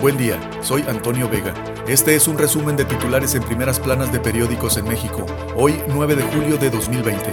Buen 0.00 0.18
día, 0.18 0.38
soy 0.60 0.82
Antonio 0.82 1.26
Vega. 1.26 1.54
Este 1.88 2.14
es 2.14 2.28
un 2.28 2.36
resumen 2.36 2.76
de 2.76 2.84
titulares 2.84 3.34
en 3.34 3.42
primeras 3.42 3.80
planas 3.80 4.12
de 4.12 4.20
periódicos 4.20 4.76
en 4.76 4.86
México, 4.86 5.24
hoy 5.56 5.80
9 5.88 6.16
de 6.16 6.22
julio 6.22 6.58
de 6.58 6.68
2020. 6.68 7.32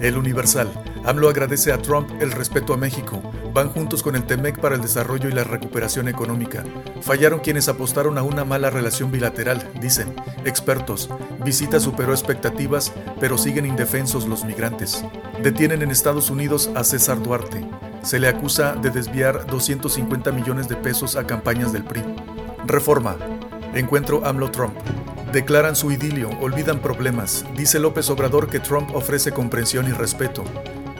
El 0.00 0.18
Universal. 0.18 0.70
AMLO 1.06 1.30
agradece 1.30 1.72
a 1.72 1.78
Trump 1.78 2.10
el 2.20 2.32
respeto 2.32 2.74
a 2.74 2.76
México. 2.76 3.22
Van 3.54 3.70
juntos 3.70 4.02
con 4.02 4.16
el 4.16 4.24
TEMEC 4.24 4.60
para 4.60 4.74
el 4.74 4.82
desarrollo 4.82 5.30
y 5.30 5.32
la 5.32 5.44
recuperación 5.44 6.08
económica. 6.08 6.62
Fallaron 7.00 7.40
quienes 7.40 7.68
apostaron 7.68 8.18
a 8.18 8.22
una 8.22 8.44
mala 8.44 8.68
relación 8.68 9.10
bilateral, 9.10 9.66
dicen. 9.80 10.14
Expertos. 10.44 11.08
Visita 11.42 11.80
superó 11.80 12.12
expectativas, 12.12 12.92
pero 13.18 13.38
siguen 13.38 13.64
indefensos 13.64 14.28
los 14.28 14.44
migrantes. 14.44 15.02
Detienen 15.42 15.80
en 15.80 15.90
Estados 15.90 16.28
Unidos 16.28 16.70
a 16.74 16.84
César 16.84 17.22
Duarte 17.22 17.66
se 18.04 18.20
le 18.20 18.28
acusa 18.28 18.74
de 18.74 18.90
desviar 18.90 19.46
250 19.46 20.30
millones 20.30 20.68
de 20.68 20.76
pesos 20.76 21.16
a 21.16 21.26
campañas 21.26 21.72
del 21.72 21.84
PRI. 21.84 22.02
Reforma. 22.66 23.16
Encuentro 23.74 24.24
AMLO-Trump. 24.24 24.74
Declaran 25.32 25.74
su 25.74 25.90
idilio, 25.90 26.30
olvidan 26.40 26.80
problemas. 26.80 27.44
Dice 27.56 27.80
López 27.80 28.08
Obrador 28.10 28.48
que 28.48 28.60
Trump 28.60 28.94
ofrece 28.94 29.32
comprensión 29.32 29.88
y 29.88 29.92
respeto. 29.92 30.44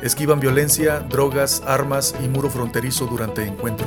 Esquivan 0.02 0.40
violencia, 0.40 1.00
drogas, 1.00 1.62
armas 1.66 2.14
y 2.22 2.28
muro 2.28 2.50
fronterizo 2.50 3.06
durante 3.06 3.46
encuentro. 3.46 3.86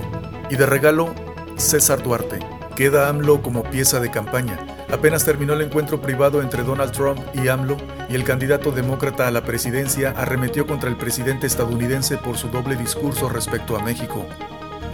Y 0.50 0.56
de 0.56 0.66
regalo, 0.66 1.14
César 1.58 2.02
Duarte. 2.02 2.57
Queda 2.77 3.09
AMLO 3.09 3.41
como 3.41 3.63
pieza 3.63 3.99
de 3.99 4.12
campaña. 4.12 4.59
Apenas 4.91 5.26
terminó 5.26 5.54
el 5.54 5.63
encuentro 5.63 5.99
privado 5.99 6.44
entre 6.44 6.62
Donald 6.62 6.91
Trump 6.91 7.20
y 7.34 7.48
AMLO 7.48 7.76
y 8.08 8.13
el 8.13 8.23
candidato 8.23 8.72
demócrata 8.72 9.27
a 9.27 9.31
la 9.31 9.41
presidencia 9.41 10.12
arremetió 10.12 10.67
contra 10.67 10.88
el 10.88 10.95
presidente 10.95 11.48
estadounidense 11.48 12.17
por 12.17 12.38
su 12.38 12.50
doble 12.50 12.76
discurso 12.76 13.30
respecto 13.30 13.76
a 13.76 13.81
México. 13.81 14.27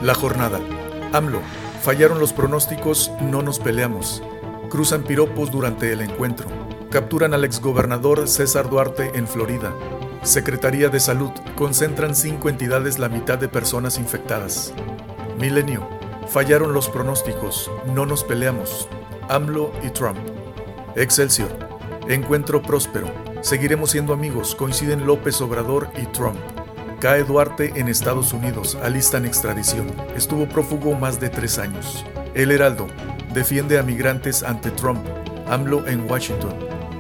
La 0.02 0.14
jornada. 0.14 0.62
AMLO. 1.12 1.42
Fallaron 1.82 2.20
los 2.20 2.32
pronósticos, 2.32 3.12
no 3.20 3.42
nos 3.42 3.60
peleamos. 3.60 4.24
Cruzan 4.70 5.04
piropos 5.04 5.52
durante 5.52 5.92
el 5.92 6.00
encuentro. 6.00 6.48
Capturan 6.90 7.34
al 7.34 7.44
exgobernador 7.44 8.30
César 8.30 8.70
Duarte 8.70 9.12
en 9.16 9.28
Florida. 9.28 9.74
Secretaría 10.22 10.88
de 10.88 11.02
Salud. 11.02 11.32
Concentran 11.58 12.16
cinco 12.16 12.48
entidades 12.48 12.98
la 12.98 13.10
mitad 13.10 13.38
de 13.38 13.50
personas 13.50 13.98
infectadas. 13.98 14.74
Milenio. 15.38 16.03
Fallaron 16.34 16.74
los 16.74 16.90
pronósticos, 16.90 17.70
no 17.94 18.08
nos 18.08 18.24
peleamos. 18.24 18.88
AMLO 19.30 19.72
y 19.84 19.92
Trump. 19.92 20.18
Excelsior. 20.96 21.52
Encuentro 22.08 22.60
próspero. 22.60 23.06
Seguiremos 23.42 23.92
siendo 23.92 24.14
amigos. 24.14 24.56
Coinciden 24.56 25.06
López 25.06 25.40
Obrador 25.42 25.90
y 25.96 26.08
Trump. 26.08 26.40
Cae 27.00 27.24
Duarte 27.24 27.74
en 27.76 27.88
Estados 27.88 28.34
Unidos. 28.34 28.76
Alistan 28.82 29.26
extradición. 29.26 29.94
Estuvo 30.16 30.50
prófugo 30.50 30.96
más 30.96 31.20
de 31.20 31.30
tres 31.30 31.60
años. 31.60 32.04
El 32.34 32.50
Heraldo. 32.50 32.88
Defiende 33.32 33.78
a 33.78 33.84
migrantes 33.84 34.42
ante 34.42 34.72
Trump. 34.72 35.06
AMLO 35.48 35.86
en 35.86 36.10
Washington. 36.10 36.56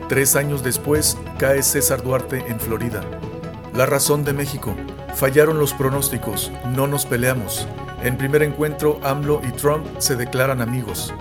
Tres 0.10 0.36
años 0.36 0.64
después, 0.64 1.18
cae 1.40 1.64
César 1.64 2.04
Duarte 2.04 2.46
en 2.50 2.60
Florida. 2.60 3.04
La 3.74 3.88
razón 3.88 4.26
de 4.26 4.34
México. 4.34 4.76
Fallaron 5.16 5.58
los 5.58 5.74
pronósticos. 5.74 6.52
No 6.76 6.86
nos 6.86 7.08
peleamos. 7.08 7.68
En 8.04 8.18
primer 8.18 8.44
encuentro, 8.44 9.00
AMLO 9.02 9.42
y 9.48 9.52
Trump 9.54 9.86
se 9.98 10.18
declaran 10.18 10.60
amigos 10.60 11.14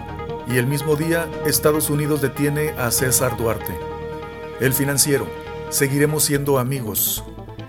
y 0.49 0.59
el 0.59 0.67
mismo 0.67 0.97
día 0.97 1.31
Estados 1.47 1.91
Unidos 1.91 2.21
detiene 2.21 2.71
a 2.71 2.91
César 2.91 3.37
Duarte. 3.37 3.79
El 4.59 4.73
financiero, 4.73 5.29
seguiremos 5.71 6.25
siendo 6.25 6.59
amigos, 6.59 7.23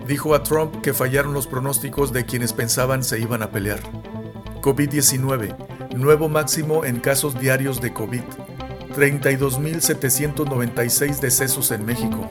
dijo 0.08 0.34
a 0.34 0.42
Trump 0.42 0.80
que 0.80 0.92
fallaron 0.92 1.32
los 1.32 1.46
pronósticos 1.46 2.12
de 2.12 2.26
quienes 2.26 2.52
pensaban 2.52 3.04
se 3.04 3.20
iban 3.20 3.44
a 3.44 3.52
pelear. 3.52 3.78
COVID-19, 4.60 5.94
nuevo 5.94 6.28
máximo 6.28 6.84
en 6.84 6.98
casos 6.98 7.38
diarios 7.38 7.80
de 7.80 7.92
COVID, 7.92 8.24
32.796 8.96 11.20
decesos 11.20 11.70
en 11.70 11.86
México. 11.86 12.28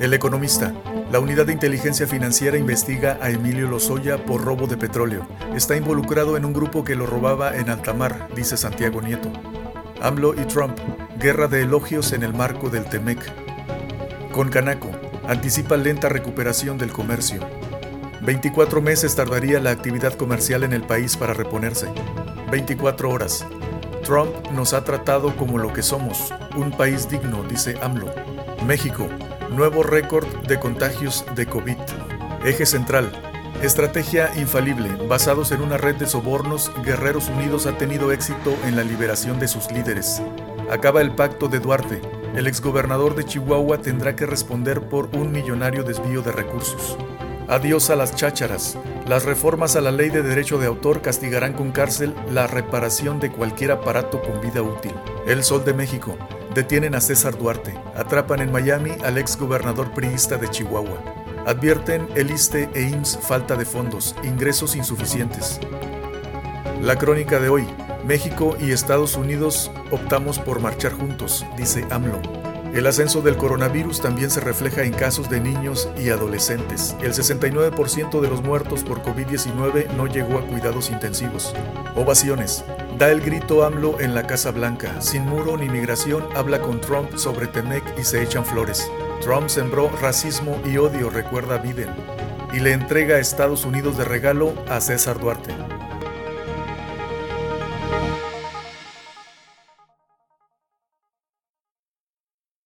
El 0.00 0.14
economista, 0.14 0.74
la 1.10 1.18
Unidad 1.18 1.46
de 1.46 1.52
Inteligencia 1.52 2.06
Financiera 2.06 2.56
investiga 2.56 3.18
a 3.20 3.30
Emilio 3.30 3.68
Lozoya 3.68 4.24
por 4.24 4.44
robo 4.44 4.66
de 4.66 4.76
petróleo. 4.76 5.26
Está 5.54 5.76
involucrado 5.76 6.36
en 6.36 6.44
un 6.44 6.52
grupo 6.52 6.84
que 6.84 6.94
lo 6.94 7.06
robaba 7.06 7.56
en 7.56 7.68
altamar, 7.68 8.28
dice 8.34 8.56
Santiago 8.56 9.02
Nieto. 9.02 9.30
AMLO 10.00 10.34
y 10.34 10.44
Trump, 10.46 10.78
guerra 11.18 11.48
de 11.48 11.62
elogios 11.62 12.12
en 12.12 12.22
el 12.22 12.32
marco 12.32 12.70
del 12.70 12.84
TEMEC. 12.84 13.20
Con 14.32 14.48
Canaco, 14.48 14.90
anticipa 15.28 15.76
lenta 15.76 16.08
recuperación 16.08 16.78
del 16.78 16.92
comercio. 16.92 17.40
24 18.22 18.80
meses 18.80 19.14
tardaría 19.14 19.60
la 19.60 19.70
actividad 19.70 20.14
comercial 20.14 20.62
en 20.62 20.72
el 20.72 20.82
país 20.82 21.16
para 21.16 21.34
reponerse. 21.34 21.88
24 22.50 23.10
horas. 23.10 23.46
Trump 24.04 24.34
nos 24.52 24.72
ha 24.72 24.84
tratado 24.84 25.36
como 25.36 25.58
lo 25.58 25.72
que 25.72 25.82
somos, 25.82 26.32
un 26.56 26.70
país 26.70 27.08
digno, 27.08 27.42
dice 27.44 27.76
AMLO. 27.82 28.12
México, 28.66 29.08
Nuevo 29.52 29.82
récord 29.82 30.26
de 30.46 30.58
contagios 30.58 31.26
de 31.36 31.44
COVID. 31.44 31.76
Eje 32.42 32.64
central. 32.64 33.12
Estrategia 33.62 34.32
infalible. 34.36 34.88
Basados 35.06 35.52
en 35.52 35.60
una 35.60 35.76
red 35.76 35.96
de 35.96 36.06
sobornos, 36.06 36.72
Guerreros 36.82 37.28
Unidos 37.28 37.66
ha 37.66 37.76
tenido 37.76 38.12
éxito 38.12 38.56
en 38.64 38.76
la 38.76 38.82
liberación 38.82 39.38
de 39.38 39.48
sus 39.48 39.70
líderes. 39.70 40.22
Acaba 40.70 41.02
el 41.02 41.14
pacto 41.14 41.48
de 41.48 41.60
Duarte. 41.60 42.00
El 42.34 42.46
exgobernador 42.46 43.14
de 43.14 43.24
Chihuahua 43.24 43.82
tendrá 43.82 44.16
que 44.16 44.24
responder 44.24 44.88
por 44.88 45.14
un 45.14 45.30
millonario 45.30 45.82
desvío 45.82 46.22
de 46.22 46.32
recursos. 46.32 46.96
Adiós 47.46 47.90
a 47.90 47.96
las 47.96 48.16
chácharas. 48.16 48.78
Las 49.06 49.26
reformas 49.26 49.76
a 49.76 49.82
la 49.82 49.90
ley 49.90 50.08
de 50.08 50.22
derecho 50.22 50.56
de 50.56 50.66
autor 50.66 51.02
castigarán 51.02 51.52
con 51.52 51.72
cárcel 51.72 52.14
la 52.30 52.46
reparación 52.46 53.20
de 53.20 53.30
cualquier 53.30 53.72
aparato 53.72 54.22
con 54.22 54.40
vida 54.40 54.62
útil. 54.62 54.94
El 55.26 55.44
Sol 55.44 55.62
de 55.62 55.74
México. 55.74 56.16
Detienen 56.54 56.94
a 56.94 57.00
César 57.00 57.38
Duarte. 57.38 57.74
Atrapan 57.96 58.40
en 58.40 58.52
Miami 58.52 58.90
al 59.04 59.16
ex 59.16 59.38
gobernador 59.38 59.92
priista 59.92 60.36
de 60.36 60.50
Chihuahua. 60.50 61.02
Advierten 61.46 62.06
el 62.14 62.30
ISTE 62.30 62.68
e 62.74 62.82
IMSS 62.82 63.20
falta 63.22 63.56
de 63.56 63.64
fondos, 63.64 64.14
ingresos 64.22 64.76
insuficientes. 64.76 65.58
La 66.82 66.96
crónica 66.96 67.40
de 67.40 67.48
hoy. 67.48 67.66
México 68.04 68.56
y 68.60 68.72
Estados 68.72 69.16
Unidos 69.16 69.70
optamos 69.90 70.38
por 70.38 70.60
marchar 70.60 70.92
juntos, 70.92 71.46
dice 71.56 71.86
AMLO. 71.90 72.41
El 72.72 72.86
ascenso 72.86 73.20
del 73.20 73.36
coronavirus 73.36 74.00
también 74.00 74.30
se 74.30 74.40
refleja 74.40 74.82
en 74.82 74.94
casos 74.94 75.28
de 75.28 75.40
niños 75.40 75.90
y 75.98 76.08
adolescentes. 76.08 76.96
El 77.02 77.12
69% 77.12 78.20
de 78.20 78.28
los 78.28 78.42
muertos 78.42 78.82
por 78.82 79.02
COVID-19 79.02 79.90
no 79.94 80.06
llegó 80.06 80.38
a 80.38 80.46
cuidados 80.46 80.90
intensivos. 80.90 81.54
Ovaciones. 81.96 82.64
Da 82.96 83.10
el 83.10 83.20
grito 83.20 83.64
AMLO 83.64 84.00
en 84.00 84.14
la 84.14 84.26
Casa 84.26 84.52
Blanca. 84.52 85.02
Sin 85.02 85.26
muro 85.26 85.58
ni 85.58 85.68
migración, 85.68 86.24
habla 86.34 86.62
con 86.62 86.80
Trump 86.80 87.14
sobre 87.16 87.46
Temec 87.46 87.84
y 87.98 88.04
se 88.04 88.22
echan 88.22 88.46
flores. 88.46 88.90
Trump 89.20 89.50
sembró 89.50 89.90
racismo 90.00 90.58
y 90.64 90.78
odio, 90.78 91.10
recuerda 91.10 91.58
Biden, 91.58 91.90
y 92.54 92.60
le 92.60 92.72
entrega 92.72 93.16
a 93.16 93.20
Estados 93.20 93.66
Unidos 93.66 93.98
de 93.98 94.04
regalo 94.04 94.54
a 94.68 94.80
César 94.80 95.20
Duarte. 95.20 95.52